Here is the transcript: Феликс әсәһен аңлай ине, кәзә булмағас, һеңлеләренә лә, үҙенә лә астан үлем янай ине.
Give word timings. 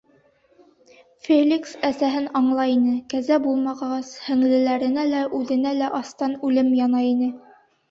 Феликс 1.27 1.75
әсәһен 1.89 2.25
аңлай 2.39 2.73
ине, 2.77 2.95
кәзә 3.13 3.37
булмағас, 3.45 4.11
һеңлеләренә 4.31 5.07
лә, 5.13 5.23
үҙенә 5.43 5.77
лә 5.85 5.93
астан 6.03 6.37
үлем 6.51 6.75
янай 6.83 7.15
ине. 7.15 7.33